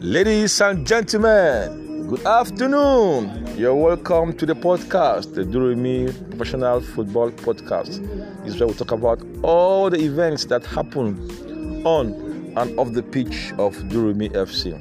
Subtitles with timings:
[0.00, 3.44] Ladies and gentlemen, good afternoon.
[3.58, 7.98] You're welcome to the podcast, the Durumi Professional Football Podcast.
[8.44, 11.18] This is where we talk about all the events that happen
[11.84, 12.12] on
[12.56, 14.78] and off the pitch of Durumi FC.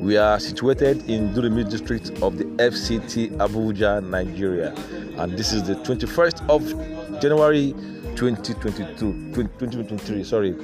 [0.00, 4.74] We are situated in Durumi district of the FCT Abuja, Nigeria,
[5.18, 7.74] and this is the 21st of January
[8.16, 8.96] 2022,
[9.34, 10.24] 2023.
[10.24, 10.56] Sorry,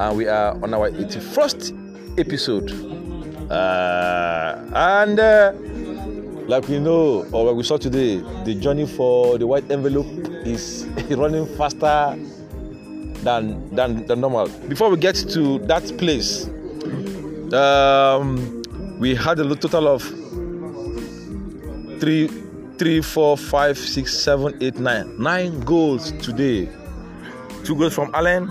[0.00, 1.83] and we are on our 81st
[2.18, 2.70] episode.
[3.50, 5.52] Uh, and uh,
[6.46, 10.06] like we know, or what we saw today, the journey for the white envelope
[10.46, 12.16] is running faster
[13.22, 14.48] than than, than normal.
[14.68, 16.46] Before we get to that place,
[17.52, 18.62] um,
[18.98, 20.02] we had a total of
[22.00, 22.28] three,
[22.78, 26.68] three, four, five, six, seven, eight, nine, nine goals today.
[27.64, 28.50] Two goals from Allen,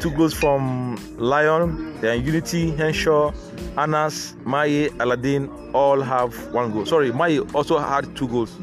[0.00, 3.32] two goals from Lion, then Unity, Henshaw,
[3.76, 6.86] Anas, Maye, Aladdin all have one goal.
[6.86, 8.56] Sorry, Maye also had two goals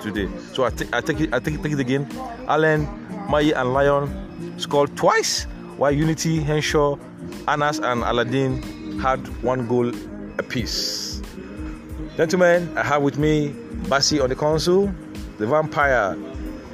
[0.00, 0.28] today.
[0.52, 2.08] So I, I take it, I take it, take it again.
[2.46, 2.88] Allen,
[3.28, 5.44] Maye, and Lion scored twice,
[5.76, 6.96] while Unity, Henshaw,
[7.48, 8.62] Anas, and Aladdin
[9.00, 9.92] had one goal
[10.38, 11.20] apiece.
[12.16, 13.50] Gentlemen, I have with me
[13.88, 14.92] Basi on the console,
[15.38, 16.16] the vampire,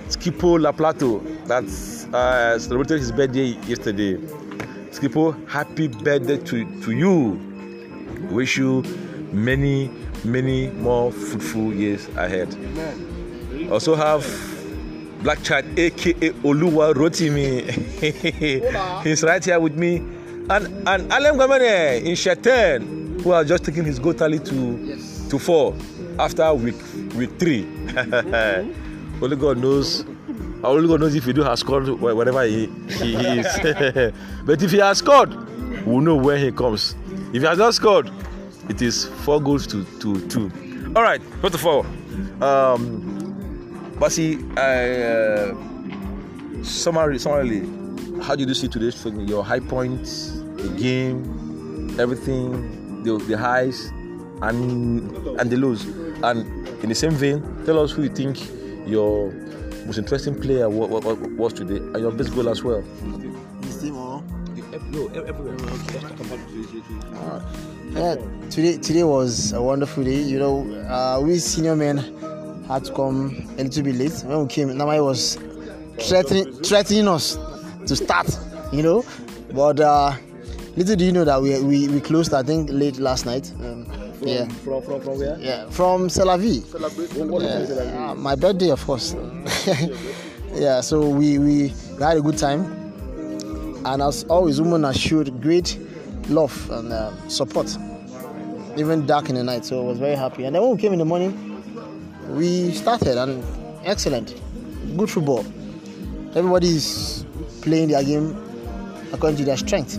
[0.08, 4.16] Skipo La Plato, that's uh, celebrated his birthday yesterday.
[4.90, 7.40] Skipo, happy birthday to, to you.
[8.30, 8.82] Wish you
[9.32, 9.90] many,
[10.24, 12.52] many more fruitful years ahead.
[12.54, 13.68] Amen.
[13.70, 14.24] Also have
[15.22, 17.62] Black Chat, aka Oluwa Rotimi.
[19.04, 19.96] He's right here with me.
[20.48, 25.26] And and Alem Gamane in Sheten, who has just taken his goal tally to yes.
[25.28, 25.74] to four
[26.18, 26.76] after week
[27.16, 27.66] week three.
[29.20, 30.04] Only God knows
[30.66, 33.46] only God knows if he do has scored wherever he, he, is.
[34.44, 35.34] but if he has scored,
[35.86, 36.94] we'll know when he comes.
[37.32, 38.10] If he has not scored,
[38.68, 40.50] it is four goals to, to two.
[40.94, 41.80] All right, first of all,
[42.42, 47.60] um, Basi, I, uh, summary, summarily,
[48.22, 49.20] how did you see today's thing?
[49.28, 53.92] Your high points, the game, everything, the, the highs
[54.42, 55.10] and
[55.40, 55.84] and the lows.
[56.22, 58.38] And in the same vein, tell us who you think
[58.86, 59.32] your
[59.86, 62.82] most interesting player was today and your best goal as well.
[63.60, 64.22] This team or?
[64.90, 65.56] No, everywhere
[67.14, 67.40] uh,
[67.92, 68.16] yeah,
[68.50, 70.20] today today was a wonderful day.
[70.20, 71.98] You know, uh, we senior men
[72.68, 74.12] had to come a little bit late.
[74.24, 75.38] When we came, Namai was
[76.00, 77.38] threatening threatening us
[77.86, 78.26] to start.
[78.72, 79.04] You know,
[79.54, 80.14] but uh,
[80.76, 83.52] little do you know that we we, we closed I think late last night.
[83.60, 83.86] Um,
[84.26, 84.48] from, yeah.
[84.64, 85.38] From, from, from where?
[85.38, 86.64] Yeah, from Selavi.
[87.86, 88.10] Yeah.
[88.10, 89.14] Uh, my birthday, of course.
[90.54, 91.68] yeah, so we, we
[92.00, 92.64] had a good time.
[93.84, 95.78] And as always, women have showed great
[96.28, 97.76] love and uh, support,
[98.76, 99.64] even dark in the night.
[99.64, 100.44] So I was very happy.
[100.44, 101.62] And then when we came in the morning,
[102.30, 103.44] we started and
[103.84, 104.34] excellent,
[104.96, 105.44] good football.
[106.34, 107.24] Everybody is
[107.62, 108.36] playing their game
[109.12, 109.98] according to their strength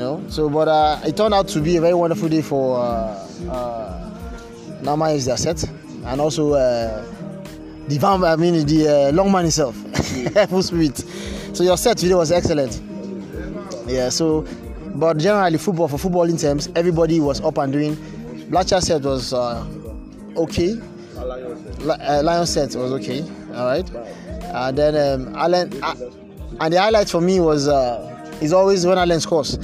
[0.00, 0.24] know.
[0.28, 4.80] So, but uh, it turned out to be a very wonderful day for uh, uh,
[4.82, 5.62] Nama is their set,
[6.04, 7.04] and also uh,
[7.88, 9.76] the van, I mean the uh, long man himself,
[10.48, 10.98] full spirit.
[11.52, 12.80] So your set today was excellent.
[13.86, 14.08] Yeah.
[14.08, 14.46] So,
[14.94, 17.96] but generally football for footballing terms, everybody was up and doing.
[18.50, 19.64] Blackchat set was uh,
[20.36, 20.76] okay.
[21.16, 23.22] Uh, Lion set was okay.
[23.54, 23.88] All right.
[24.52, 25.94] And then um, Allen, uh,
[26.60, 29.58] and the highlight for me was uh, is always when Allen scores.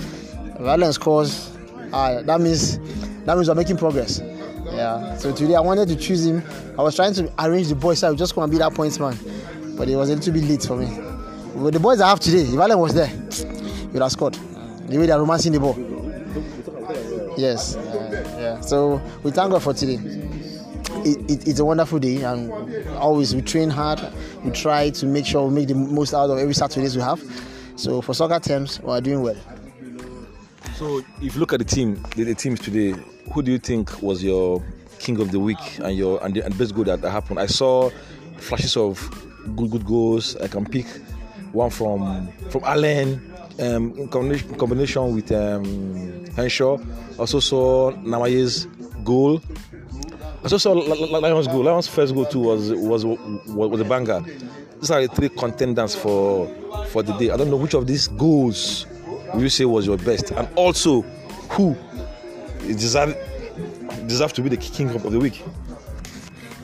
[0.61, 1.57] Allen scores,
[1.93, 2.79] uh, that means
[3.25, 4.21] that means we're making progress.
[4.73, 5.17] Yeah.
[5.17, 6.43] So today I wanted to choose him.
[6.79, 8.75] I was trying to arrange the boys so I was just going to be that
[8.75, 9.17] points man,
[9.77, 10.87] but it was a little bit late for me.
[11.55, 14.35] With the boys I have today, if Allen was there, he would have scored.
[14.35, 15.77] The way they're romancing the ball.
[17.37, 17.77] Yes.
[17.77, 18.61] Uh, yeah.
[18.61, 19.99] So we thank God for today.
[21.05, 22.51] It, it, it's a wonderful day, and
[22.97, 24.01] always we train hard.
[24.45, 27.23] We try to make sure we make the most out of every Saturdays we have.
[27.77, 29.37] So for soccer terms, we are doing well.
[30.77, 32.95] So if you look at the team, the, the, teams today,
[33.33, 34.63] who do you think was your
[34.99, 37.41] king of the week and your and the and best goal that, that happened?
[37.41, 37.89] I saw
[38.37, 39.01] flashes of
[39.57, 40.37] good good goals.
[40.37, 40.85] I can pick
[41.53, 46.77] one from from Allen um, in combination, combination with um, Henshaw.
[47.19, 48.67] Also saw Namaye's
[49.03, 49.41] goal.
[50.41, 51.63] I also saw Lion's goal.
[51.65, 54.21] Lion's first goal too was was was, was a banger.
[54.79, 56.47] These are the three contenders for
[56.89, 57.31] for the day.
[57.31, 58.85] I don't know which of these goals
[59.35, 61.03] will you say was your best, and also
[61.51, 61.77] who
[62.67, 63.17] deserve
[64.07, 65.43] deserve to be the king of the week.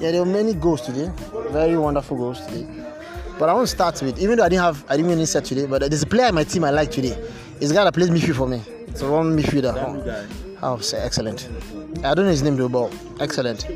[0.01, 1.11] Yeah, there were many goals today.
[1.51, 2.67] Very wonderful goals today.
[3.39, 5.27] But I want to start with, even though I didn't have, I didn't win any
[5.27, 7.17] set today, but there's a player in my team I like today.
[7.61, 8.63] It's a guy that plays midfield for me.
[8.89, 10.29] It's a one midfielder.
[10.63, 11.49] Oh, say excellent.
[12.05, 13.67] I don't know his name though, but excellent.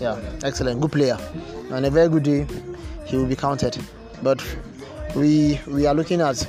[0.00, 0.80] Yeah, excellent.
[0.80, 1.18] Good player.
[1.70, 2.46] On a very good day,
[3.06, 3.78] he will be counted.
[4.22, 4.44] But
[5.14, 6.46] we we are looking at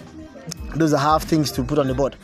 [0.76, 2.16] those that have things to put on the board.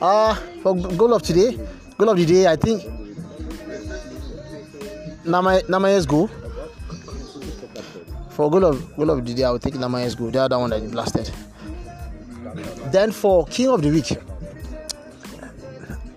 [0.00, 1.58] Uh for goal of today,
[1.98, 2.82] goal of the day, I think
[5.24, 6.28] Nama Namaye's goal.
[8.30, 10.30] For goal of goal of the day, I will take Namaye's goal.
[10.30, 11.30] The other one that he blasted.
[12.92, 14.16] Then for king of the week.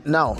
[0.05, 0.37] Now,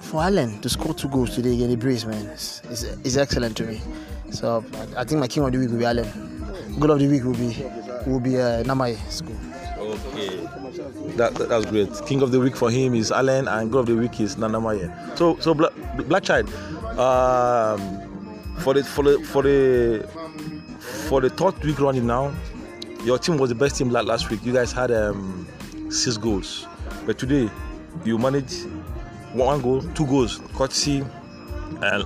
[0.00, 2.60] for Allen to score two goals today against the Brace, man, is,
[3.04, 3.80] is, excellent to me.
[4.30, 4.64] So
[4.96, 6.06] I think my king of the week will be Allen.
[6.78, 7.52] Goal of the week will be
[8.06, 9.36] will be uh, Namaye's goal.
[9.78, 10.36] Okay.
[11.16, 11.90] That, that- that's great.
[12.06, 15.18] King of the week for him is Allen, and God of the week is Nanamaye.
[15.18, 15.72] So so Black,
[16.08, 16.48] Black Child,
[16.98, 17.80] um,
[18.60, 20.06] for the for the for the
[21.08, 22.32] for the third week running now,
[23.04, 24.44] your team was the best team last week.
[24.44, 25.46] You guys had um,
[25.90, 26.66] six goals,
[27.06, 27.50] but today
[28.04, 28.66] you managed
[29.32, 31.04] one goal, two goals, courtesy
[31.82, 32.04] and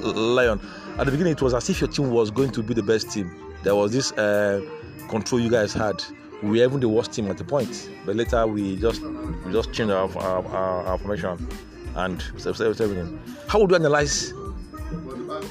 [0.00, 0.60] Lion.
[0.98, 3.10] At the beginning, it was as if your team was going to be the best
[3.10, 3.30] team.
[3.66, 4.64] There was this uh,
[5.08, 6.00] control you guys had.
[6.40, 9.72] We were even the worst team at the point, but later we just we just
[9.72, 11.48] changed our our, our, our formation
[11.96, 13.18] and everything.
[13.48, 14.32] How would you analyze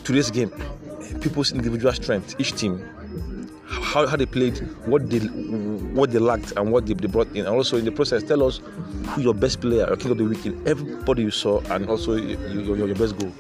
[0.05, 0.49] today's game?
[1.19, 2.87] People's individual strength, each team,
[3.67, 7.39] how, how they played, what they what they lacked, and what they, they brought in,
[7.45, 8.61] and also in the process, tell us
[9.07, 12.15] who your best player, your king of the week, in everybody you saw, and also
[12.15, 13.33] your, your, your best goal.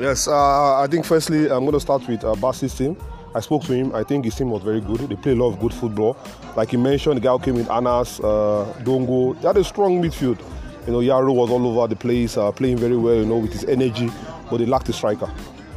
[0.00, 2.96] Yes, uh, I think firstly I'm going to start with uh, Basi's team.
[3.34, 3.94] I spoke to him.
[3.94, 5.00] I think his team was very good.
[5.00, 6.16] They play a lot of good football.
[6.56, 9.40] Like he mentioned, the guy who came with Anas, uh, Dongo.
[9.40, 10.38] They had a strong midfield.
[10.86, 13.14] You know, Yaro was all over the place, uh, playing very well.
[13.14, 14.10] You know, with his energy,
[14.50, 15.30] but they lacked a striker,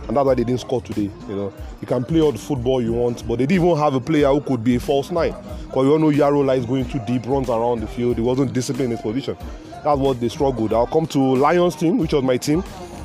[0.07, 1.09] and that's why they didn't score today.
[1.29, 3.93] You know, you can play all the football you want, but they didn't even have
[3.93, 5.35] a player who could be a false nine.
[5.67, 8.15] Because you all know Yaro likes going too deep, runs around the field.
[8.15, 9.37] He wasn't disciplined in his position.
[9.83, 10.73] That's what they struggled.
[10.73, 12.63] I'll come to Lions team, which was my team.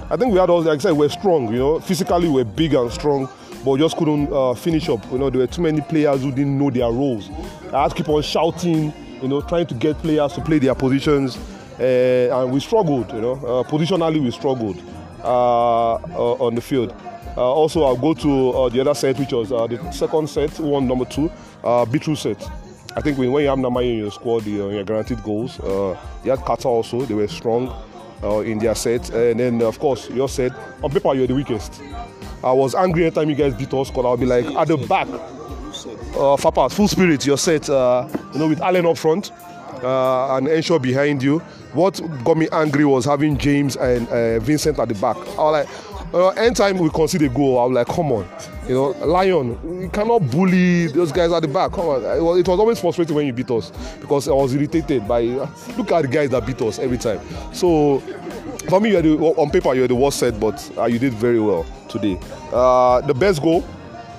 [0.09, 1.53] I think we had all, like I said, we're strong.
[1.53, 3.29] You know, physically we're big and strong,
[3.65, 5.05] but just couldn't uh, finish up.
[5.13, 7.31] You know, there were too many players who didn't know their roles.
[7.73, 8.93] I had to keep on shouting.
[9.21, 11.37] You know, trying to get players to play their positions,
[11.79, 13.13] uh, and we struggled.
[13.13, 14.83] You know, uh, positionally we struggled
[15.23, 16.95] uh, uh, on the field.
[17.37, 21.05] Uh, also, I'll go to the other set, which was the second set, one number
[21.05, 21.31] two,
[21.63, 22.43] uh, Beetroot set.
[22.97, 25.59] I think when, when you have Namaye in your squad, you, you're guaranteed goals.
[26.25, 27.71] You had Kata also; they were strong
[28.45, 29.11] in their set.
[29.11, 30.53] And then, of course, your set
[30.83, 31.83] on paper you're the weakest.
[32.43, 35.09] I was angry anytime you guys beat us because I'll be like at the back.
[35.09, 37.69] Uh, Fapas, full spirit, you're set.
[37.71, 39.31] Uh, you know, with Allen up front
[39.83, 41.39] uh, and Enshaw behind you.
[41.73, 45.17] What got me angry was having James and uh, Vincent at the back.
[45.17, 48.29] I was like, uh, anytime we concede a goal, I was like, come on,
[48.67, 51.71] you know, Lion, you cannot bully those guys at the back.
[51.71, 53.71] Come on, it was, it was always frustrating when you beat us
[54.01, 55.21] because I was irritated by
[55.77, 57.21] look at the guys that beat us every time.
[57.55, 58.03] So
[58.71, 61.41] for me, you're the, on paper you're the worst set, but uh, you did very
[61.41, 62.19] well today.
[62.53, 63.65] Uh, the best goal,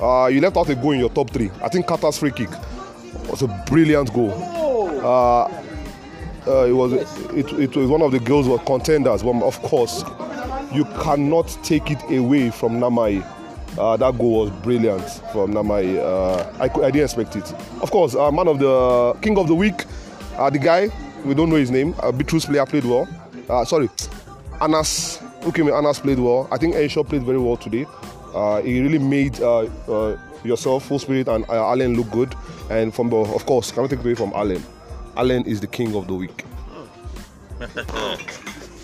[0.01, 1.49] uh, you left out a goal in your top three.
[1.63, 2.49] I think Kata's free kick
[3.29, 4.31] was a brilliant goal.
[5.03, 5.43] Uh,
[6.47, 10.03] uh, it was it, it was one of the girls were contenders, but of course,
[10.73, 13.25] you cannot take it away from Namai.
[13.77, 15.97] Uh, that goal was brilliant from Namai.
[15.97, 17.53] Uh, I, I didn't expect it.
[17.81, 19.85] Of course, uh, man of the king of the week,
[20.37, 20.89] uh, the guy
[21.23, 21.93] we don't know his name.
[21.99, 23.07] Uh, Beatrice player played well.
[23.65, 23.89] Sorry,
[24.61, 26.47] Anas, who came Anas played well.
[26.51, 27.87] I think Enshaw played very well today.
[28.33, 32.35] Uh, he really made uh, uh, yourself, Full Spirit, and uh, Allen look good.
[32.69, 34.63] And from the, of course, cannot take away from Allen.
[35.17, 36.45] Allen is the king of the week.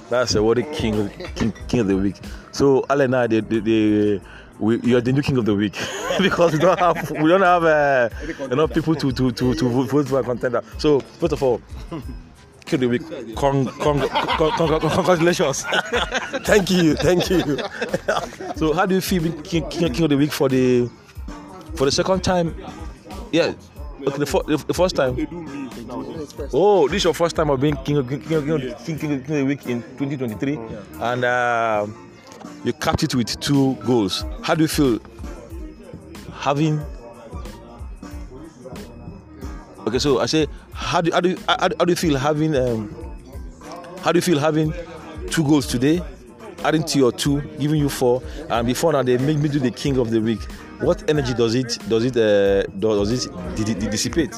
[0.10, 2.16] That's a what king king, king of the week.
[2.52, 4.22] So Alan and I, they, they, they,
[4.60, 5.78] we, you're the new king of the week
[6.20, 8.10] because we don't have we don't have uh,
[8.52, 10.64] enough people to to to to vote vote for a contender.
[10.78, 11.62] So first of all,
[12.74, 13.02] of week,
[13.36, 15.64] con, con, con, con, con, congratulations.
[16.46, 17.58] Thank you, thank you.
[18.56, 20.90] so how do you feel being king, king, king of the week for the
[21.76, 22.56] for the second time?
[23.32, 23.54] Yeah.
[24.06, 25.16] Okay, the, fir- the, the first time.
[26.54, 28.98] Oh, this is your first time of being king of, king, king, king, of- king,
[29.00, 30.58] king, king of the week in 2023,
[31.02, 31.88] and uh,
[32.64, 34.24] you capped it with two goals.
[34.44, 35.00] How do you feel
[36.34, 36.80] having?
[39.88, 42.94] Okay, so I say, how do how do you, how, do you feel having um,
[44.02, 44.72] how do you feel having
[45.30, 46.02] two goals today,
[46.64, 49.72] adding to your two, giving you four, and before now they made me do the
[49.72, 50.42] king of the week.
[50.80, 54.34] What energy does it does it uh, does it di- di- dissipate?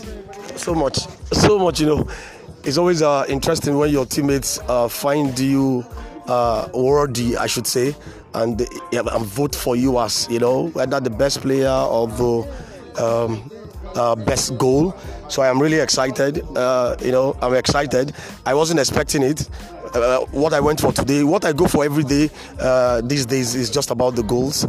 [0.55, 0.97] so much,
[1.31, 1.79] so much.
[1.79, 2.09] You know,
[2.63, 5.85] it's always uh, interesting when your teammates uh, find you
[6.27, 7.95] uh, worthy, I should say,
[8.33, 13.51] and and vote for you as you know whether the best player or the um,
[13.99, 14.95] uh, best goal.
[15.27, 16.43] So I am really excited.
[16.55, 18.13] Uh, you know, I'm excited.
[18.45, 19.49] I wasn't expecting it.
[19.93, 22.29] Uh, what I went for today, what I go for every day
[22.59, 24.63] uh, these days is just about the goals,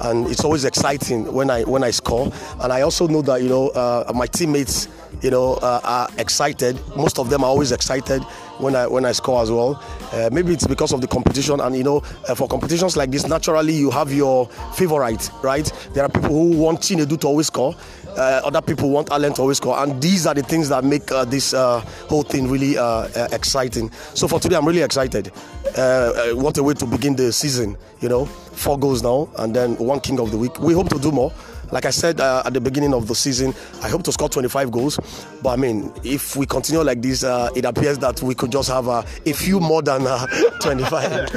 [0.00, 2.32] and it's always exciting when I when I score.
[2.60, 4.88] And I also know that you know uh, my teammates,
[5.20, 6.80] you know, uh, are excited.
[6.96, 8.22] Most of them are always excited
[8.58, 9.82] when I when I score as well.
[10.12, 13.28] Uh, maybe it's because of the competition, and you know, uh, for competitions like this,
[13.28, 15.70] naturally you have your favorite, right?
[15.92, 17.74] There are people who want Chinedu to always score.
[18.16, 21.10] Uh, other people want Allen to always score, and these are the things that make
[21.10, 23.90] uh, this uh, whole thing really uh, uh, exciting.
[24.14, 25.32] So for today, I'm really excited.
[25.76, 27.76] Uh, uh, what a way to begin the season!
[28.00, 30.58] You know, four goals now, and then one King of the Week.
[30.60, 31.32] We hope to do more.
[31.72, 33.52] Like I said uh, at the beginning of the season,
[33.82, 34.98] I hope to score 25 goals.
[35.42, 38.68] But I mean, if we continue like this, uh, it appears that we could just
[38.68, 40.26] have uh, a few more than uh,
[40.60, 41.30] 25.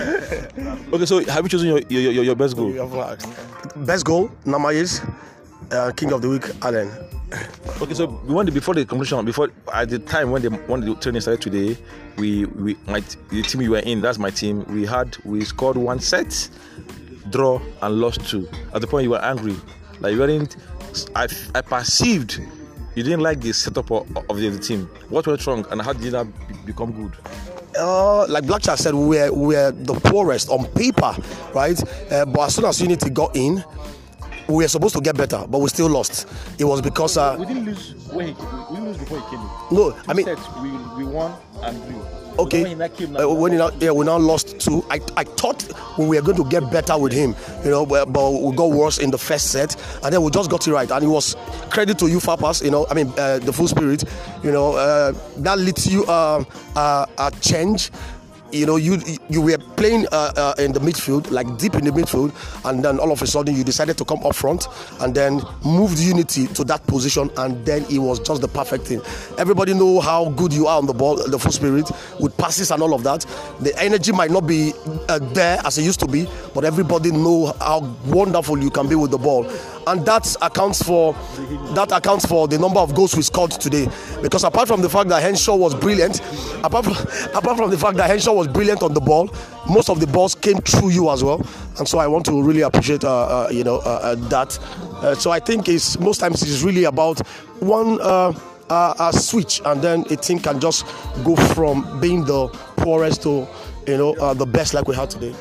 [0.93, 2.71] Okay, so have you chosen your your, your, your best goal?
[3.77, 5.01] Best goal, Namayes.
[5.71, 6.89] Uh, King of the Week, Allen.
[7.81, 10.95] Okay, so we wanted before the competition, before at the time when the when the
[10.95, 11.77] training started today,
[12.17, 14.63] we we my the team you were in, that's my team.
[14.73, 16.49] We had we scored one set,
[17.29, 18.47] draw and lost two.
[18.73, 19.55] At the point you were angry,
[19.99, 20.55] like you weren't.
[21.15, 22.39] I I perceived
[22.95, 24.89] you didn't like the setup of, of the, team.
[25.09, 27.13] What went wrong, and how did that be- become good?
[27.77, 31.15] uh, like Blackchat said, we're, we're the poorest on paper,
[31.53, 31.79] right?
[32.11, 33.63] Uh, but as soon as Unity got in,
[34.47, 36.27] we were supposed to get better, but we still lost.
[36.57, 39.39] It was because, uh, We didn't lose when he, we didn't lose before he came
[39.39, 39.49] in.
[39.77, 40.25] no, I mean,
[40.61, 42.01] we we won and drew.
[42.39, 44.85] okay, uh, when he now, yeah, we now lost two.
[44.89, 45.65] I, I thought
[45.97, 48.99] we were going to get better with him, you know, but, but we got worse
[48.99, 50.89] in the first set, and then we just got it right.
[50.91, 51.35] And it was
[51.69, 54.03] credit to you, Fapas, you know, I mean, uh, the full spirit,
[54.43, 56.43] you know, uh, that leads you uh,
[56.75, 57.91] uh, a change.
[58.51, 61.91] You know, you you were playing uh, uh, in the midfield, like deep in the
[61.91, 62.31] midfield,
[62.65, 64.67] and then all of a sudden you decided to come up front
[65.01, 69.01] and then moved Unity to that position, and then it was just the perfect thing.
[69.37, 72.81] Everybody know how good you are on the ball, the full spirit with passes and
[72.81, 73.25] all of that.
[73.59, 74.73] The energy might not be
[75.09, 78.95] uh, there as it used to be, but everybody know how wonderful you can be
[78.95, 79.43] with the ball,
[79.87, 81.13] and that accounts for
[81.73, 83.87] that accounts for the number of goals we scored today.
[84.21, 86.19] Because apart from the fact that Henshaw was brilliant,
[86.63, 86.93] apart from,
[87.35, 89.29] apart from the fact that Henshaw was brilliant on the ball,
[89.69, 91.41] most of the balls came through you as well,
[91.79, 94.59] and so I want to really appreciate uh, uh, you know uh, uh, that.
[95.01, 97.25] Uh, so I think it's most times it's really about
[97.59, 97.99] one.
[98.01, 98.33] Uh,
[99.13, 100.85] switch and then a team can just
[101.23, 103.47] go from being the poorest to
[103.87, 105.33] you know the best like we had today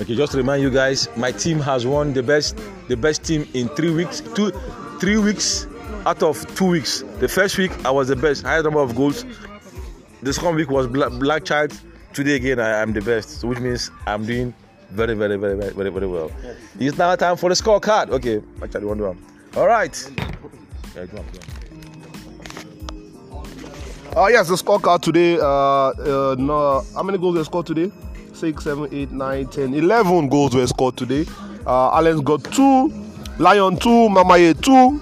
[0.00, 2.58] Okay, just to remind you guys, my team has won the best
[2.88, 4.20] the best team in three weeks.
[4.34, 4.50] Two
[5.00, 5.68] three weeks
[6.04, 7.04] out of two weeks.
[7.20, 9.24] The first week I was the best, highest number of goals.
[10.22, 11.78] The second week was Black, Black Child.
[12.12, 14.52] Today again I am the best, so which means I'm doing
[14.90, 16.30] very, very, very, very, very, very well.
[16.78, 18.10] It's now time for the scorecard.
[18.10, 19.18] Okay, actually one one.
[19.56, 19.94] All right.
[20.96, 21.38] Yeah, go on, go
[24.18, 24.24] on.
[24.24, 25.38] Uh, yes, the scorecard today.
[25.38, 27.92] Uh, uh, no, how many goals were scored today?
[28.44, 31.24] Six, seven, eight, nine, ten, eleven goals were scored today.
[31.66, 32.88] Uh, Allen's got two,
[33.38, 35.00] Lion two, Mamaye two.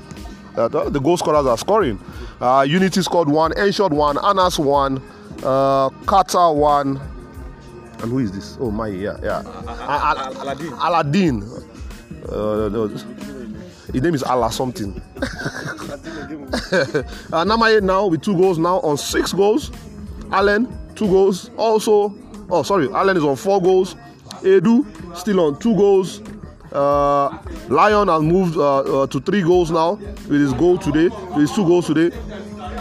[0.57, 1.99] Uh, the, goal scorers are scoring.
[2.41, 5.03] Uh, Unity scored one, Enshot one, Anas one,
[5.43, 7.01] uh, Kata one.
[7.99, 8.57] And who is this?
[8.61, 9.43] Oh, my, yeah, yeah.
[9.67, 10.73] Al- Aladdin.
[10.75, 11.43] Aladdin.
[12.29, 15.03] Uh, no, his name is Allah something.
[15.17, 15.25] uh,
[17.43, 19.73] Namaye now with two goals now on six goals.
[20.31, 22.22] Allen two goals also.
[22.51, 23.95] Oh sorry, Allen is on four goals.
[24.43, 24.85] Edu
[25.17, 26.21] still on two goals.
[26.73, 31.09] Uh, Lion has moved uh, uh, to three goals now with his goal today.
[31.31, 32.11] With his two goals today.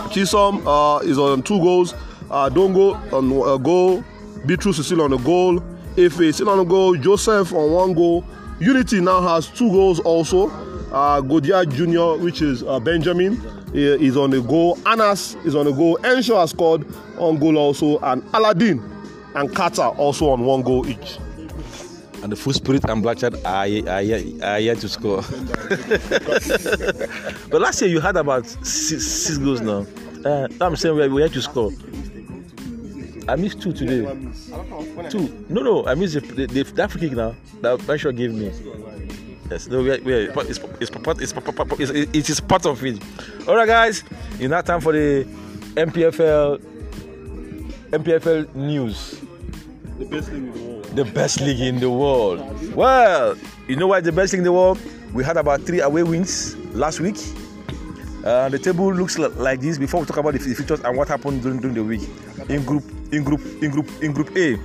[0.10, 1.94] Chisom uh, is on two goals.
[2.30, 4.03] Uh, Dongo on a goal.
[4.46, 5.60] Beatrice is still on a goal.
[5.96, 6.96] Efe still on a goal.
[6.96, 8.24] Joseph on one goal.
[8.60, 10.50] Unity now has two goals also.
[10.91, 13.41] Uh, Godia Jr., which is uh, Benjamin,
[13.74, 14.77] is on a goal.
[14.86, 15.98] Anas is on a goal.
[16.03, 16.86] Enshaw has scored
[17.18, 18.00] on goal also.
[18.00, 18.91] And Aladdin
[19.36, 21.18] and Kata also on one goal each.
[22.24, 24.02] And the full spirit and black child are, are,
[24.44, 25.22] are yet to score.
[27.50, 29.88] but last year you had about six, six goals now.
[30.24, 31.72] Uh, I'm saying we we had to score.
[33.28, 34.02] I missed two today.
[35.10, 35.46] Two.
[35.50, 38.52] No, no, I missed the, the, the, free kick now that Benshaw gave me.
[39.50, 41.34] Yes, no, we are, we are, it's, it's, it's,
[41.80, 43.02] it's, it is part of it.
[43.48, 45.26] All right, guys, it's now time for the
[45.76, 46.62] NPFL
[47.92, 49.21] NPFL news.
[50.10, 52.41] The best league in the world.
[52.75, 53.36] Well,
[53.67, 54.79] you know why the best league in the world?
[55.13, 57.17] We had about three away wins last week.
[58.25, 59.77] Uh, the table looks like this.
[59.77, 62.01] Before we talk about the, the features and what happened during, during the week,
[62.50, 64.58] in group, in group, in group, in group A,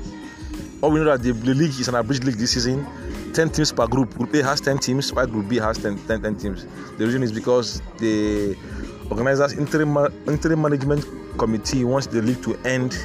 [0.82, 2.86] all we know that the, the league is an abridged league this season.
[3.34, 4.14] 10 teams per group.
[4.16, 6.66] Group A has 10 teams, while Group B has 10, 10, 10 teams.
[6.96, 8.56] The reason is because the
[9.10, 11.04] organizers interim, interim management
[11.38, 12.96] committee wants the league to end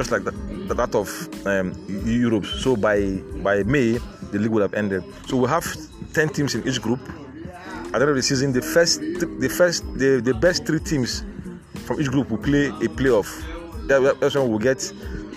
[0.00, 0.34] just like that,
[0.68, 1.74] that of um,
[2.06, 2.46] Europe.
[2.46, 3.98] So by by May,
[4.32, 5.04] the league would have ended.
[5.26, 5.66] So we have
[6.14, 7.00] 10 teams in each group.
[7.92, 11.22] At the end of the season, the first, the first, the, the best three teams
[11.84, 13.28] from each group will play a playoff.
[13.88, 14.80] That- That's when we'll get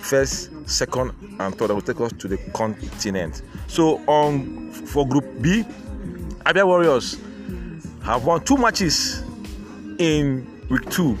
[0.00, 1.68] first, second, and third.
[1.68, 3.42] That will take us to the continent.
[3.66, 5.62] So on for Group B,
[6.46, 7.18] Abia Warriors
[8.02, 9.22] have won two matches
[9.98, 11.18] in week two.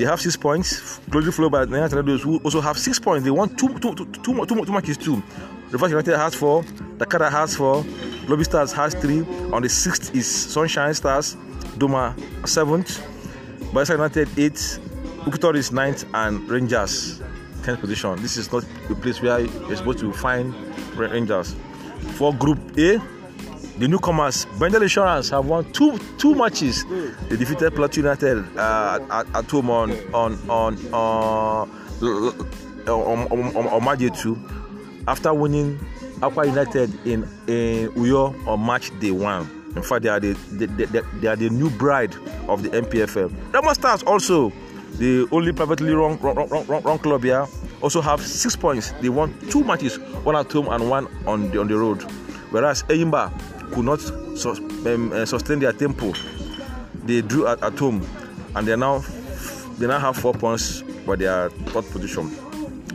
[0.00, 3.22] They have six points, closely followed by Nigeria Tornadoes, who also have six points.
[3.22, 5.22] They won two, two, two, two, two, two, two matches too.
[5.70, 6.62] Reverse United has four,
[6.96, 7.84] Dakara has four,
[8.26, 9.20] Lobby Stars has three.
[9.52, 11.36] On the sixth is Sunshine Stars,
[11.76, 12.14] Doma
[12.48, 13.06] seventh,
[13.74, 14.80] Bayelsa United eighth,
[15.26, 17.20] Ukitor is ninth, and Rangers
[17.62, 18.16] tenth position.
[18.22, 20.54] This is not a place where you're supposed to find
[20.96, 21.54] Rangers.
[22.14, 23.02] For Group A,
[23.80, 26.84] the newcomers, Bendel Insurance, have won two two matches.
[27.28, 31.66] They defeated Plateau United uh, at, at home on on on uh,
[32.92, 34.38] on, on, on, on March 2
[35.08, 35.78] after winning
[36.20, 39.48] Akwa United in, in Uyo on March day one.
[39.76, 42.14] In fact, they are the they, they, they are the new bride
[42.48, 43.32] of the NPFL.
[43.52, 44.52] Remo Stars also,
[44.98, 47.46] the only privately run, run, run, run, club here,
[47.80, 48.92] also have six points.
[49.00, 52.02] They won two matches, one at home and one on the on the road.
[52.50, 53.32] Whereas Enyimba
[53.72, 56.12] could not um, uh, sustain their tempo.
[57.04, 58.06] They drew at, at home,
[58.54, 59.04] and they now
[59.78, 60.82] they now have four points,
[61.16, 62.30] they are third position.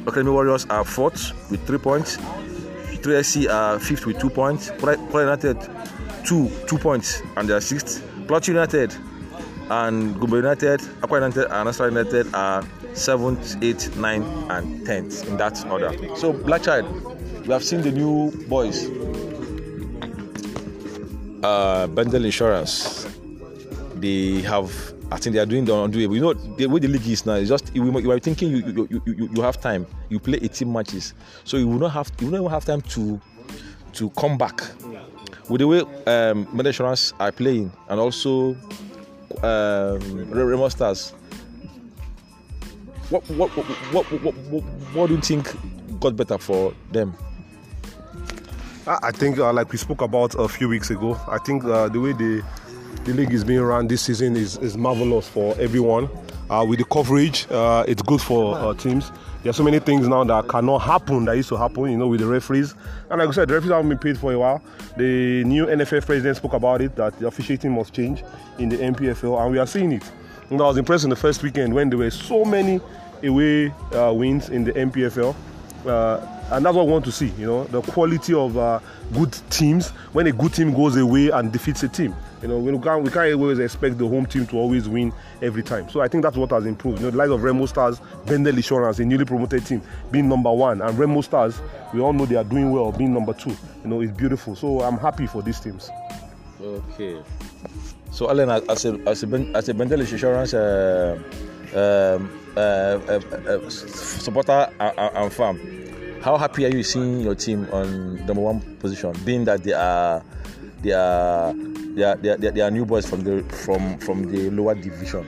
[0.08, 2.17] Academy Warriors are fourth with three points.
[2.17, 4.72] 3SC are fifth with two points.
[4.77, 5.58] Pride United
[6.24, 8.03] two two points and they are sixth.
[8.27, 8.96] Plateau United
[9.70, 12.63] and Gombe United, Akwa United and Nasarawa United are
[12.94, 15.91] seventh, eighth, ninth, and tenth in that order.
[16.15, 16.86] So Black Child,
[17.46, 18.88] we have seen the new boys.
[21.45, 23.05] Uh, Bendel Insurance.
[24.01, 24.73] They have
[25.11, 26.15] I think they are doing the undoable.
[26.15, 29.01] You know, the way the league is now, it's just you, are thinking you, you,
[29.05, 29.85] you, you, have time.
[30.09, 33.22] You play 18 matches, so you will not have you will not have time to
[33.93, 34.59] to come back.
[35.48, 38.55] With the way um, Insurance are playing, and also
[39.43, 41.11] um, Remo Stars,
[43.11, 44.63] what what, what what, what what
[44.96, 45.53] what do you think
[46.00, 47.13] got better for them?
[48.87, 52.00] I think, uh, like we spoke about a few weeks ago, I think uh, the
[52.00, 52.43] way the
[53.03, 56.09] the league is being run this season is, is marvelous for everyone.
[56.50, 59.11] Uh, with the coverage, uh, it's good for uh, teams.
[59.43, 62.07] There are so many things now that cannot happen that used to happen, you know,
[62.07, 62.74] with the referees.
[63.09, 64.61] And like I said, the referees haven't been paid for a while.
[64.98, 68.24] The new NFF president spoke about it that the officiating must change
[68.59, 70.03] in the NPFL, and we are seeing it.
[70.50, 72.79] And I was impressed in the first weekend when there were so many
[73.24, 75.35] away uh, wins in the NPFL.
[75.85, 78.79] Uh, and that's what we want to see, you know, the quality of uh,
[79.14, 82.16] good teams when a good team goes away and defeats a team.
[82.42, 85.64] You know, we can't, we can't always expect the home team to always win every
[85.64, 85.90] time.
[85.90, 87.00] So I think that's what has improved.
[87.00, 89.81] You know, the likes of Remo Stars, Bendel Insurance, a newly promoted team,
[90.12, 91.60] being number one, and Remo Stars,
[91.94, 93.50] we all know they are doing well, being number two.
[93.84, 94.55] You know, it's beautiful.
[94.55, 95.90] So I'm happy for these teams.
[96.62, 97.22] Okay.
[98.12, 101.20] So Alan, as a as a as a Bendel Insurance uh,
[101.74, 105.95] um, uh, uh, uh, supporter and, and fan,
[106.25, 110.24] how happy are you seeing your team on number one position, being that they are
[110.81, 114.50] they are they are they are, they are, new boys from the from from the
[114.50, 115.24] lower division.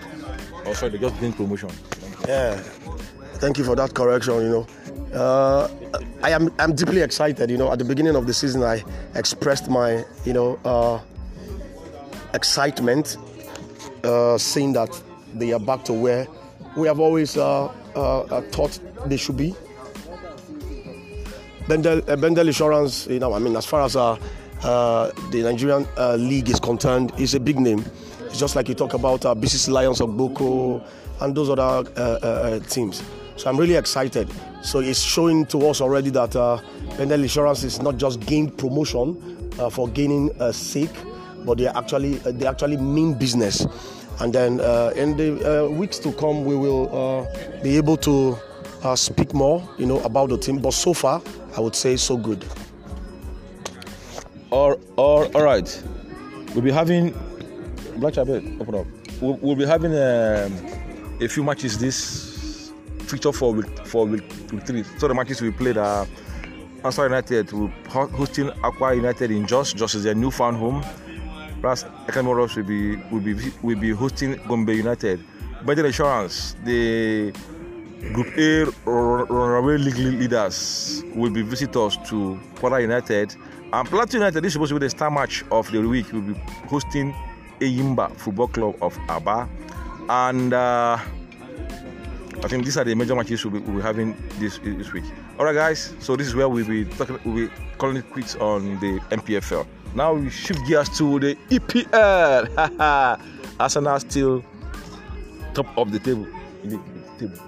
[0.66, 1.70] Oh, sorry, they just gained promotion.
[2.28, 2.56] Yeah,
[3.36, 4.42] thank you for that correction.
[4.42, 4.68] You know,
[5.14, 5.70] uh,
[6.24, 7.52] I am I'm deeply excited.
[7.52, 8.84] You know, at the beginning of the season, I
[9.14, 11.00] expressed my you know uh,
[12.34, 13.18] excitement,
[14.04, 14.90] uh, seeing that
[15.36, 16.26] they are back to where
[16.76, 19.54] we have always uh, uh, uh, thought they should be.
[21.68, 24.18] Bendel, uh, Bendel Insurance, you know, I mean, as far as uh,
[24.64, 27.84] uh, the Nigerian uh, league is concerned, is a big name.
[28.26, 30.84] It's just like you talk about uh, BCC Lions of Gboko
[31.22, 33.04] and those other uh, uh, teams.
[33.36, 34.30] So I'm really excited.
[34.62, 36.60] So it's showing to us already that uh,
[36.98, 39.16] Bendel Insurance is not just gained promotion
[39.72, 40.94] for gaining uh, sake,
[41.46, 43.66] but they actually they actually mean business.
[44.20, 44.54] And then
[44.98, 47.28] in the weeks to come, we will
[47.62, 48.38] be able to
[48.96, 50.60] speak more, you know, about the team.
[50.60, 51.22] But so far,
[51.58, 52.46] I would say so good.
[54.52, 55.84] All, all, all right.
[56.54, 57.16] We'll be having
[57.98, 58.86] Black Chapel, open up.
[59.20, 60.54] We'll, we'll be having um,
[61.20, 64.84] a few matches this feature for week for week, week three.
[65.00, 66.06] So the matches we played are
[66.86, 69.74] Ansar United will ho- hosting Akwa United in Jos.
[69.74, 70.84] Jos is their newfound home.
[71.60, 75.20] Plus, Academy will be will be will be hosting Gombe United.
[75.66, 77.34] Bendel Insurance, they
[78.14, 83.36] Group A run- runaway league leaders will be visitors to Kwara United.
[83.74, 86.20] And Plateau United, this is supposed to be the star match of the week, we
[86.20, 87.14] will be hosting
[87.60, 89.50] Enyimba Football Club of Aba.
[90.10, 90.98] And uh,
[92.44, 95.04] I think these are the major matches we'll be, we'll be having this this week.
[95.40, 95.94] All right, guys.
[96.00, 99.66] So this is where we'll be talking, we'll be calling it quits on the NPFL.
[99.96, 103.20] Now we shift gears to the EPL.
[103.60, 104.46] Arsenal still
[105.54, 106.28] top of the table.
[106.64, 106.80] In the
[107.18, 107.47] table.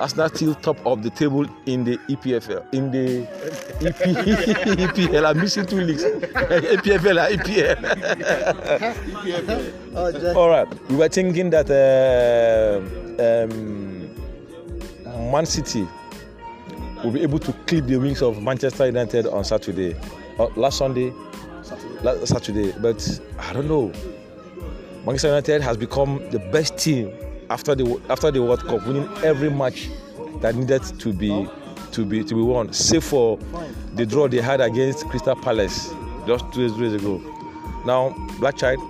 [0.00, 2.72] Arsenal still top of the table in the EPFL.
[2.72, 3.22] In the
[3.84, 3.96] EP,
[4.94, 6.04] EPL, I'm missing two leagues.
[6.04, 7.76] EPFL and EPL.
[9.96, 10.36] Oh, Jack.
[10.36, 12.80] All right, we were thinking that uh,
[13.22, 14.10] um,
[15.32, 15.86] Man City
[17.02, 19.96] will be able to clip the wings of Manchester United on Saturday,
[20.38, 21.12] uh, last Sunday,
[22.02, 22.72] last Saturday.
[22.80, 23.92] But I don't know.
[25.04, 27.12] Manchester United has become the best team
[27.50, 29.88] after the after the World Cup, winning every match
[30.40, 31.48] that needed to be
[31.92, 33.38] to be to be won, save for
[33.94, 35.92] the draw they had against Crystal Palace
[36.26, 37.18] just two days ago.
[37.86, 38.80] Now, Black Child,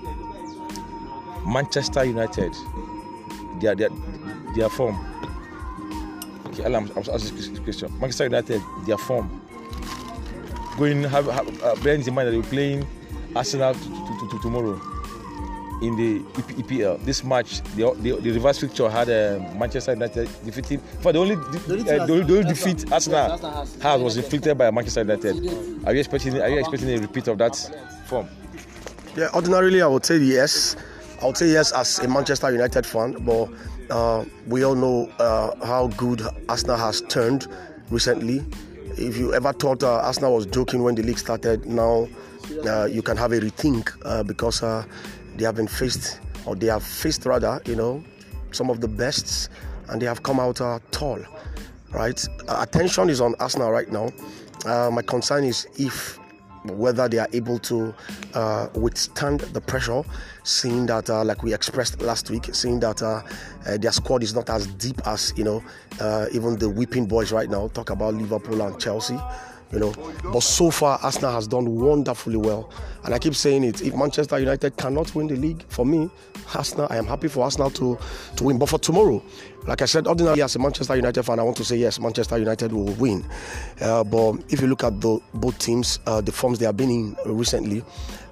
[1.47, 2.53] Manchester United,
[3.61, 3.91] their their
[4.57, 4.97] their form.
[6.49, 7.93] Okay, Alan, I'm asking this question.
[8.01, 9.43] Manchester United, their form.
[10.77, 12.87] Going have, have uh, bearing in mind that they're playing
[13.35, 14.81] Arsenal to, to, to tomorrow
[15.83, 17.05] in the EP, EPL.
[17.05, 20.81] This match, the, the, the reverse fixture had uh, Manchester United defeating.
[21.01, 24.01] For the only, The only uh, the, only- the only defeat Arsenal Arsenal has- has
[24.03, 25.37] was inflicted by Manchester United.
[25.87, 26.41] Are you expecting?
[26.41, 27.55] Are you expecting a repeat of that
[28.07, 28.29] form?
[29.17, 30.77] Yeah, ordinarily I would say yes.
[31.23, 33.49] I would say yes as a Manchester United fan, but
[33.91, 37.47] uh, we all know uh, how good Arsenal has turned
[37.91, 38.45] recently.
[38.97, 42.09] If you ever thought uh, Arsenal was joking when the league started, now
[42.67, 44.85] uh, you can have a rethink uh, because uh,
[45.39, 48.03] they have been faced, or they have faced rather, you know,
[48.51, 49.49] some of the bests,
[49.89, 51.19] and they have come out uh, tall.
[51.91, 52.23] Right?
[52.49, 54.11] Attention is on Arsenal right now.
[54.67, 56.19] Uh, my concern is if
[56.65, 57.95] whether they are able to
[58.35, 60.03] uh, withstand the pressure,
[60.43, 63.23] seeing that, uh, like we expressed last week, seeing that uh,
[63.67, 65.63] uh, their squad is not as deep as you know,
[66.01, 67.69] uh, even the whipping boys right now.
[67.69, 69.19] Talk about Liverpool and Chelsea,
[69.73, 69.93] you know.
[70.33, 72.71] But so far, Arsenal has done wonderfully well,
[73.05, 73.83] and I keep saying it.
[73.83, 76.11] If Manchester United cannot win the league, for me,
[76.55, 77.99] Arsenal, I am happy for Arsenal to
[78.37, 78.59] to win.
[78.59, 79.23] But for tomorrow,
[79.67, 82.39] like I said, ordinarily as a Manchester United fan, I want to say yes, Manchester
[82.39, 83.25] United will win.
[83.81, 86.91] Uh, but if you look at the both teams, uh, the forms they have been
[86.91, 87.85] in recently,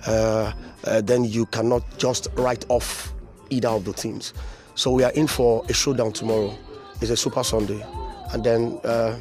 [0.07, 0.53] uh,
[0.85, 3.13] uh, then you cannot just write off
[3.51, 4.33] either of the teams.
[4.75, 6.57] So we are in for a showdown tomorrow.
[7.01, 7.85] It's a Super Sunday,
[8.33, 9.19] and then uh,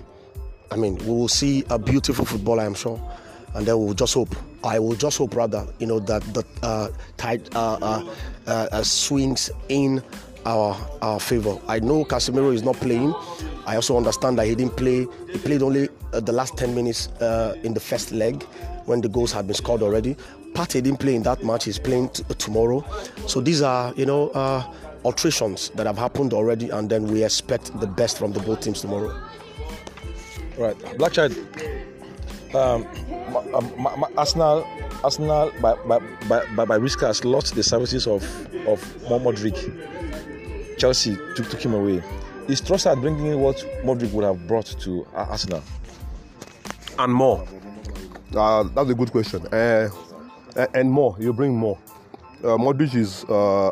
[0.75, 2.99] I mean we will see a beautiful football, I am sure,
[3.53, 4.35] and then we will just hope.
[4.61, 8.13] I will just hope rather, you know, that the uh, tide uh, uh,
[8.45, 10.03] uh, uh, swings in
[10.45, 11.57] our our favor.
[11.69, 13.13] I know Casemiro is not playing.
[13.65, 15.07] I also understand that he didn't play.
[15.31, 17.07] He played only uh, the last 10 minutes
[17.63, 18.43] in the first leg
[18.85, 20.17] when the goals had been scored already.
[20.55, 21.63] Partey didn't play in that match.
[21.63, 22.83] He's playing t- tomorrow.
[23.27, 24.29] So these are, you know,
[25.05, 28.81] alterations that have happened already, and then we expect the best from the both teams
[28.81, 29.15] tomorrow.
[30.57, 31.33] Right, Black Child.
[32.53, 32.87] Um,
[33.31, 34.65] Ma- Ma- Ma- Arsenal,
[35.03, 38.23] Arsenal by by by, by, by risk has lost the services of
[38.67, 39.57] of Mudryk.
[40.77, 42.01] Chelsea took, took him away.
[42.47, 45.63] Is Trossard bringing in what Mudryk would have brought to Arsenal?
[46.99, 47.45] And more.
[48.33, 49.45] Uh, that's a good question.
[49.47, 49.89] Uh,
[50.73, 51.77] and more, you bring more.
[52.43, 53.71] Uh, Mudryk is uh,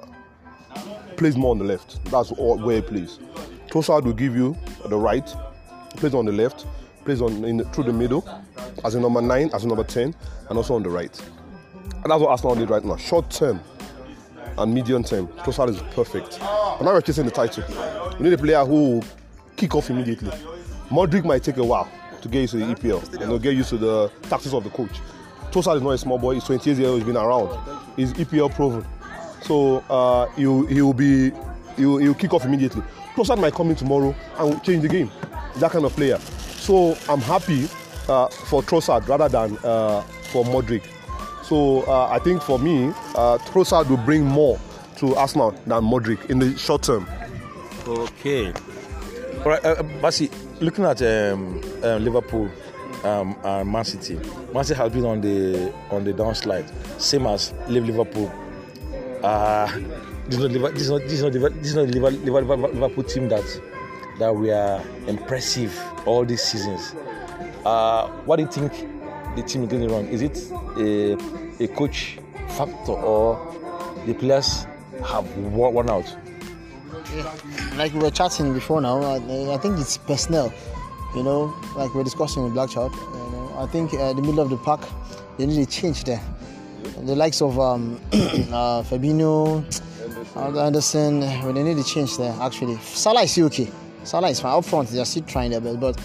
[1.16, 2.04] plays more on the left.
[2.06, 3.20] That's all, where he plays.
[3.68, 5.28] Trossard will give you the right,
[5.96, 6.66] plays on the left,
[7.06, 8.28] plays on in the, through the middle,
[8.84, 10.16] as a number nine, as a number ten,
[10.50, 11.18] and also on the right.
[12.04, 12.98] And that's what Arsenal need right now.
[12.98, 13.62] Short term
[14.58, 16.40] and medium term, Trossard is perfect.
[16.40, 17.64] But now we're chasing the title.
[18.18, 19.04] We need a player who will
[19.56, 20.32] kick off immediately.
[20.90, 21.90] Mudryk might take a while
[22.22, 24.70] to get used to the EPL, and know, get used to the tactics of the
[24.70, 25.00] coach.
[25.52, 26.34] Trossard is not a small boy.
[26.36, 26.98] He's 28 years old.
[26.98, 27.50] He's been around.
[27.96, 28.86] He's EPL proven.
[29.42, 31.32] So uh, he'll be
[31.76, 32.82] he'll, he'll kick off immediately.
[33.16, 35.12] Trossard might come in tomorrow and change the game.
[35.58, 36.18] That kind of player.
[36.58, 37.66] So I'm happy
[38.10, 40.84] uh, for Trossard rather than uh, for Mudryk.
[41.44, 44.60] So uh, I think for me, uh, Trossard will bring more
[44.98, 47.08] to Arsenal than Mudryk in the short term.
[47.88, 48.48] Okay.
[49.40, 52.50] All right, uh, Basi, looking at um, uh, Liverpool
[53.04, 54.16] um, and Man City,
[54.54, 56.70] Man City has been on the on the downslide,
[57.02, 58.32] same as Liv- Liverpool.
[59.22, 59.68] Uh,
[60.30, 63.04] this is not this is not this is not this is not Liver- Liver- Liverpool
[63.04, 63.44] team that
[64.20, 66.94] that we are impressive all these seasons.
[67.66, 68.72] Uh, what do you think
[69.36, 70.08] the team is getting wrong?
[70.08, 70.38] Is it
[70.78, 71.14] a,
[71.64, 73.40] a coach factor or
[74.06, 74.66] the players
[75.06, 76.16] have worn out?
[77.76, 80.54] like we were chatting before now, I, think it's personnel.
[81.16, 82.94] You know, like we are discussing with Black Child.
[82.94, 84.80] You know, I think uh, the middle of the pack,
[85.38, 86.22] they need a change there.
[87.04, 89.64] The likes of um, uh, Fabinho,
[90.36, 92.36] Anderson, well, they need a change there.
[92.42, 93.70] Actually, Salah is okay.
[94.04, 94.90] Salah is fine up front.
[94.90, 96.00] They are still trying their best, but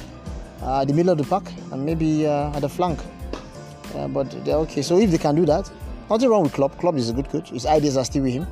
[0.63, 2.99] uh, the middle of the pack and maybe uh, at the flank.
[4.11, 4.83] but they're okay.
[4.83, 5.71] So if they can do that,
[6.11, 6.79] nothing wrong with Klopp.
[6.79, 7.51] Klopp is a good coach.
[7.51, 8.47] His ideas are still with him.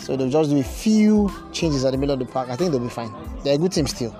[0.00, 2.48] So they'll just do a few changes at the middle of the park.
[2.48, 3.12] I think they'll be fine.
[3.44, 4.16] They're a good team still.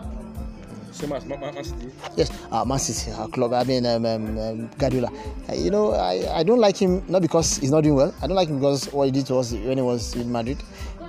[0.93, 1.91] Same as Man, Man City.
[2.17, 3.55] Yes, uh, Man City, our club.
[3.55, 5.09] I mean, um, um, um, Guardiola.
[5.49, 8.15] Uh, you know, I, I don't like him not because he's not doing well.
[8.21, 10.59] I don't like him because what he did to us when he was in Madrid.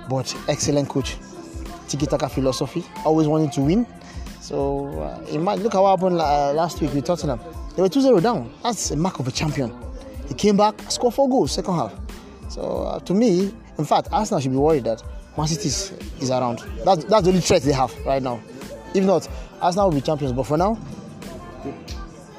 [0.08, 1.16] But excellent coach.
[1.88, 2.84] Tiki taka philosophy.
[3.04, 3.86] Always wanting to win.
[4.40, 7.40] So uh, imagine, look how happened uh, last week with Tottenham.
[7.76, 8.52] They were 2-0 down.
[8.62, 9.72] That's a mark of a champion.
[10.28, 11.94] He came back, scored four goals second half.
[12.48, 15.02] So uh, to me, in fact, Arsenal should be worried that
[15.38, 16.58] Man City is, is around.
[16.84, 18.40] That's, that's the only threat they have right now.
[18.94, 19.28] If not,
[19.60, 20.32] Arsenal will be champions.
[20.32, 20.78] But for now,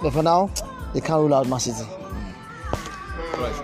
[0.01, 0.51] but for now,
[0.93, 1.87] they can't rule out Man City.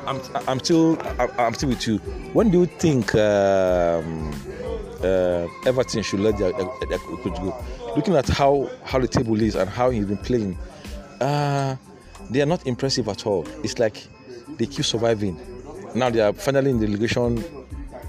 [0.06, 0.98] I'm, I'm still
[1.38, 1.98] I'm, still with you.
[2.34, 4.32] When do you think um,
[5.04, 7.56] uh, Everton should let their, coach go?
[7.96, 10.58] Looking at how how the table is and how he's been playing,
[11.22, 11.76] uh,
[12.30, 13.48] they are not impressive at all.
[13.64, 14.06] It's like
[14.58, 15.40] they keep surviving.
[15.96, 17.44] Now they are finally in the relegation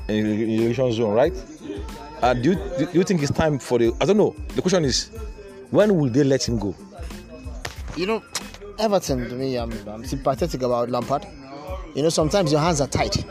[0.09, 1.33] in the relegation zone, right?
[2.23, 3.93] Uh, do, you, do you think it's time for the?
[4.01, 4.35] I don't know.
[4.55, 5.09] The question is,
[5.71, 6.75] when will they let him go?
[7.97, 8.23] You know,
[8.79, 11.27] Everton to me, I'm, I'm sympathetic about Lampard.
[11.95, 13.25] You know, sometimes your hands are tight.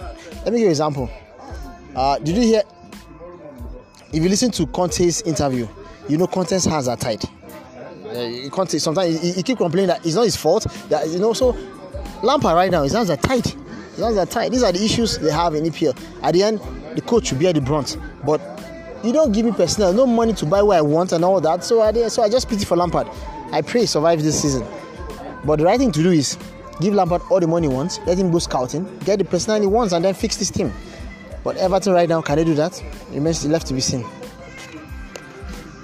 [0.44, 1.10] Let me give you an example.
[1.96, 2.64] Uh, did you hear?
[4.12, 5.68] If you listen to Conte's interview,
[6.08, 7.26] you know Conte's hands are tight.
[8.10, 10.66] Uh, Conte sometimes he, he keep complaining that it's not his fault.
[10.90, 11.56] That you know, so
[12.24, 13.46] Lampard right now his hands are tight.
[13.46, 14.52] His hands are tight.
[14.52, 15.98] These are the issues they have in EPL.
[16.24, 16.60] At the end,
[16.96, 17.98] the coach will bear the brunt.
[18.26, 18.42] But
[19.04, 21.64] you don't give me personnel, no money to buy what I want and all that.
[21.64, 23.08] So I so I just pity for Lampard.
[23.52, 24.66] I pray he survives this season.
[25.46, 26.38] But the right thing to do is
[26.82, 29.68] give Lampard all the money he wants, let him go scouting, get the personnel he
[29.68, 30.72] wants, and then fix this team.
[31.44, 32.82] But Everton right now, can they do that?
[32.82, 34.06] It remains left to be seen.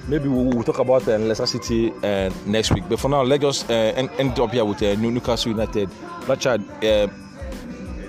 [0.08, 2.84] Maybe we'll, we'll talk about uh, Leicester City uh, next week.
[2.88, 5.90] But for now, let's just uh, end, end up here with uh, Newcastle United.
[6.28, 7.08] Richard, uh,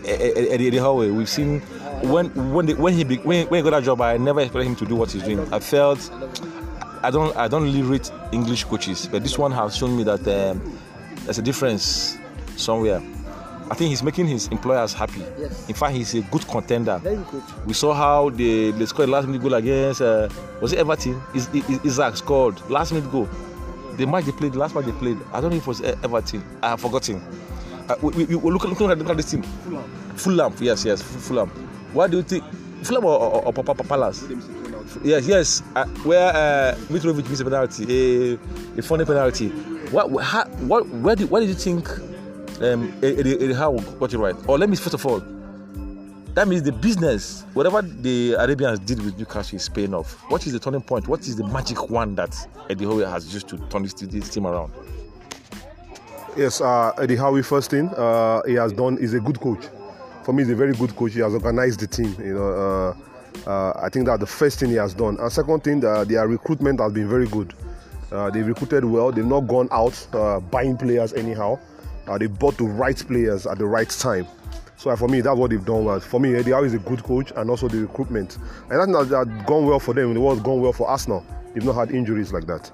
[0.05, 1.61] Eddie, Eddie Howe, we've seen
[2.03, 4.69] when when they, when he be, when, when he got that job, I never expected
[4.69, 5.53] him to do what he's doing.
[5.53, 6.11] I felt
[7.03, 10.21] I don't I don't really rate English coaches, but this one has shown me that
[10.29, 10.79] um,
[11.25, 12.19] there's a difference
[12.57, 13.03] somewhere.
[13.69, 15.25] I think he's making his employers happy.
[15.39, 15.69] Yes.
[15.69, 16.99] In fact, he's a good contender.
[16.99, 17.43] Very good.
[17.67, 20.29] We saw how they, they scored last minute goal against uh,
[20.61, 21.21] was it Everton?
[21.35, 23.29] Is, is, Isak scored last minute goal.
[23.97, 25.81] The match they played, the last match they played, I don't know if it was
[25.81, 26.45] Everton.
[26.63, 27.21] I have forgotten.
[27.89, 29.43] Uh, we, we, we look, look, look, at, look at this team.
[29.43, 29.91] Fulham.
[30.17, 31.49] Fulham, yes, yes, Fulham.
[31.93, 32.45] What do you think?
[32.83, 34.25] Fulham or, or, or, or Palace?
[35.03, 35.63] Yes, yes.
[35.75, 38.39] Uh, where uh, Mitrovic missed a penalty, a,
[38.79, 39.49] a funny penalty.
[39.91, 41.89] What, how, what, where did, where did you think
[42.63, 44.37] um, Eddie Howe got it right?
[44.47, 45.23] Or let me first of all,
[46.37, 50.23] that means the business, whatever the Arabians did with Newcastle is paying off.
[50.31, 51.09] What is the turning point?
[51.09, 52.37] What is the magic one that
[52.69, 54.71] Eddie Howe has used to turn this, this team around?
[56.37, 59.65] Yes, uh, Eddie Howe, first thing uh, he has done is a good coach.
[60.25, 61.15] For me, he's a very good coach.
[61.15, 62.15] He has organized the team.
[62.19, 62.95] You know,
[63.47, 65.17] uh, uh I think that the first thing he has done.
[65.19, 67.55] And second thing, uh, their recruitment has been very good.
[68.13, 69.11] Uh, they recruited well.
[69.11, 70.07] They've not gone out
[70.51, 71.59] buying players anyhow.
[72.19, 74.27] They bought the right players at the right time.
[74.77, 76.01] So for me, that's what they've done well.
[76.01, 78.39] For me, Eddie Howe is a good coach, and also the recruitment.
[78.71, 80.15] And I think that, gone well for them.
[80.15, 81.25] It was gone well for Arsenal.
[81.55, 82.71] They've not had injuries like that.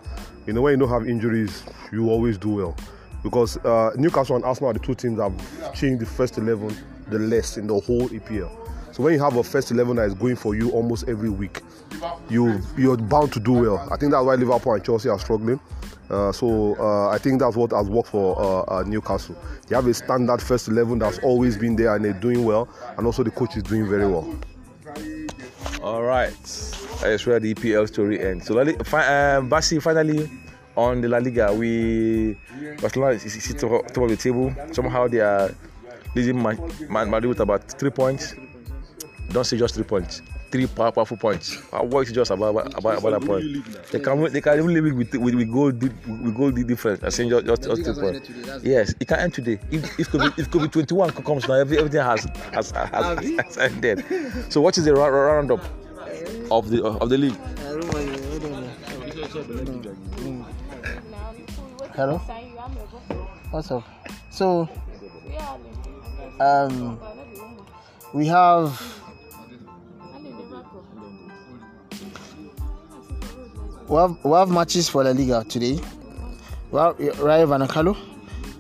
[0.46, 2.76] You know, when you don't have injuries, you always do well
[3.22, 6.76] because uh, Newcastle and Arsenal are the two teams that have changed the first 11
[7.08, 8.50] the less in the whole EPL.
[8.92, 11.60] So when you have a first 11 that is going for you almost every week,
[12.28, 13.78] you you're bound to do well.
[13.90, 15.60] I think that's why Liverpool and Chelsea are struggling.
[16.12, 19.34] Uh, so uh, I think that's what has worked for uh, uh Newcastle.
[19.66, 23.06] They have a standard first 11 that's always been there and they're doing well, and
[23.06, 24.28] also the coach is doing very well.
[25.82, 26.32] All right,
[27.00, 28.46] that's where the EPL story ends.
[28.46, 28.68] So, um,
[29.48, 30.30] Basi, finally,
[30.76, 32.36] on the La Liga, we
[32.80, 34.54] Barcelona is, is, top, top of the table.
[34.72, 35.50] Somehow they are
[36.14, 38.34] leading Madrid with about three points.
[39.30, 40.20] Don't say just three points.
[40.52, 41.56] Three powerful points.
[41.70, 43.64] What is just about about, about that point?
[43.90, 47.02] They can they can even leave with with, with goal with goal difference.
[47.02, 48.28] I saying just just, just two points.
[48.62, 49.58] Yes, it can end today.
[49.70, 53.56] If if could be, if could be 21 comes now, everything has has, has, has
[53.56, 54.04] ended.
[54.52, 55.64] So what is the roundup
[56.50, 57.38] of the of the league?
[61.96, 62.18] Hello.
[63.50, 63.84] What's up?
[64.30, 64.68] So,
[66.40, 66.98] um,
[68.12, 68.91] we have
[73.88, 75.80] we have, we have matches for La Liga today.
[76.70, 77.96] We have Rayo Vallecano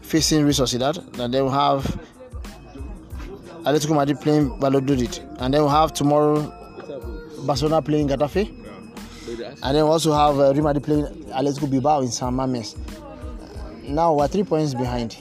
[0.02, 1.84] facing Real Sociedad, and then we have
[3.64, 6.52] Atletico Madrid playing Valladolid, and then we have tomorrow
[7.46, 8.48] Barcelona playing Getafe,
[9.62, 12.76] and then we also have uh, Real Madrid playing Atletico Bilbao in San Mames.
[13.84, 15.16] Now we're three points behind.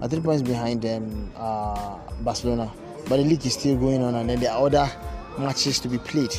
[0.00, 2.72] We're three points behind um, uh, Barcelona,
[3.08, 4.90] but the league is still going on, and then there are other
[5.38, 6.34] matches to be played.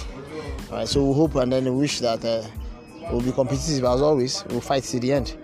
[0.86, 2.44] So we hope and then we wish that uh,
[3.12, 4.44] we'll be competitive as always.
[4.50, 5.36] We'll fight to the end.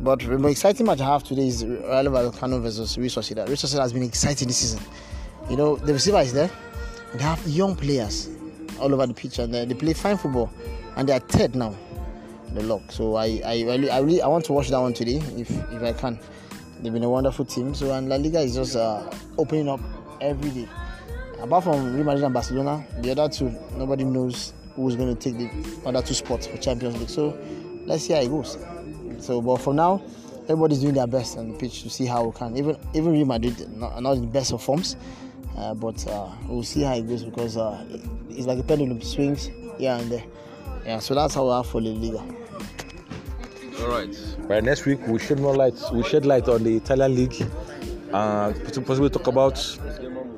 [0.00, 3.46] But the most exciting match I have today is Rayo Vallecano versus Real Sociedad.
[3.46, 4.80] Real has been exciting this season.
[5.48, 6.50] You know, the receiver is there.
[7.14, 8.28] They have young players
[8.80, 10.50] all over the pitch, and uh, they play fine football.
[10.96, 11.74] And they are third now,
[12.52, 12.82] the lock.
[12.90, 15.82] So I, I, really, I really, I want to watch that one today if, if
[15.82, 16.18] I can.
[16.80, 17.74] They've been a wonderful team.
[17.74, 19.80] So and La Liga is just uh, opening up
[20.20, 20.68] every day.
[21.40, 25.38] Apart from Real Madrid and Barcelona, the other two, nobody knows who's going to take
[25.38, 27.08] the other two spots for Champions League.
[27.08, 27.38] So
[27.86, 28.58] let's see how it goes.
[29.18, 30.02] So, but for now,
[30.44, 32.56] everybody's doing their best on the pitch to see how we can.
[32.56, 34.96] Even even Real Madrid not, not in the best of forms,
[35.56, 37.84] uh, but uh, we'll see how it goes because uh,
[38.30, 40.24] it's like a pendulum swings here and there.
[40.84, 42.22] Yeah, so that's how we are for the Liga.
[43.80, 44.16] All right.
[44.48, 45.74] By next week, we shed more light.
[45.92, 47.34] We shed light on the Italian league,
[48.14, 48.52] uh,
[48.86, 49.58] possibly talk about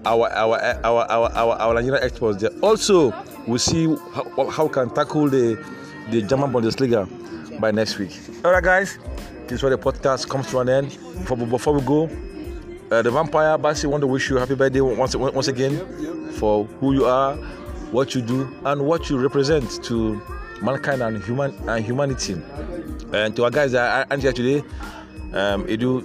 [0.05, 2.51] our our our our our, our Nigerian exports there.
[2.63, 3.13] Also,
[3.47, 5.63] we'll see how, how we can tackle the
[6.11, 7.07] the German Bundesliga
[7.61, 8.19] by next week.
[8.45, 8.99] All right, guys.
[9.47, 10.89] This is where the podcast comes to an end.
[11.21, 12.11] Before, before we go,
[12.91, 16.95] uh, the vampire Basi want to wish you happy birthday once once again for who
[16.95, 17.37] you are,
[17.93, 20.21] what you do, and what you represent to
[20.63, 22.35] mankind and human and humanity.
[23.13, 24.59] And to our guys that are here today,
[25.33, 26.03] um, Edu,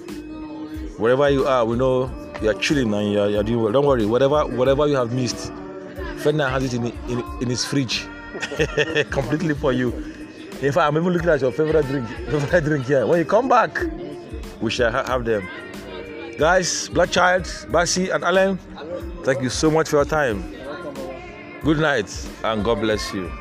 [0.97, 2.09] wherever you are, we know
[2.41, 3.71] you're chilling and you're, you're doing well.
[3.71, 5.51] Don't worry, whatever whatever you have missed,
[6.17, 8.07] Ferdinand has it in, in, in his fridge
[9.09, 9.89] completely for you.
[10.61, 13.05] In fact, I'm even looking at your favorite drink, favorite drink here.
[13.07, 13.79] When you come back,
[14.61, 15.47] we shall ha- have them.
[16.37, 18.57] Guys, Black Child, Basi, and Alan,
[19.23, 20.43] thank you so much for your time.
[21.63, 22.09] Good night,
[22.43, 23.31] and God bless you.